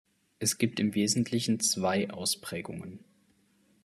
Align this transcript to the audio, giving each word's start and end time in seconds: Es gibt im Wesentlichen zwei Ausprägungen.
Es 0.39 0.57
gibt 0.57 0.79
im 0.79 0.95
Wesentlichen 0.95 1.59
zwei 1.59 2.09
Ausprägungen. 2.09 3.03